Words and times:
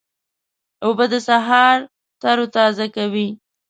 اوبه 0.85 1.05
د 1.11 1.13
سهار 1.27 1.77
تروتازه 2.21 2.85
کوي. 2.95 3.27